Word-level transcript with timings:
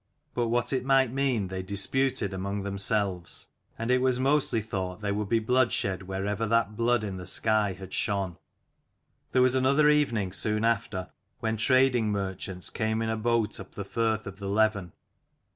But 0.33 0.47
what 0.47 0.73
it 0.73 0.83
might 0.83 1.13
mean 1.13 1.49
they 1.49 1.61
disputed 1.61 2.33
among 2.33 2.63
themselves: 2.63 3.49
and 3.77 3.91
it 3.91 4.01
was 4.01 4.19
mostly 4.19 4.59
thought 4.59 5.01
there 5.01 5.13
would 5.13 5.29
be 5.29 5.37
bloodshed 5.37 6.01
wherever 6.01 6.47
that 6.47 6.75
blood 6.75 7.03
in 7.03 7.17
the 7.17 7.27
sky 7.27 7.73
had 7.73 7.93
shone. 7.93 8.37
There 9.31 9.43
was 9.43 9.53
another 9.53 9.89
evening 9.91 10.31
soon 10.33 10.65
after, 10.65 11.11
when 11.39 11.55
trading 11.55 12.11
merchants 12.11 12.71
came 12.71 13.03
in 13.03 13.11
a 13.11 13.15
boat 13.15 13.59
up 13.59 13.75
the 13.75 13.85
firth 13.85 14.25
of 14.25 14.39
the 14.39 14.49
Leven. 14.49 14.93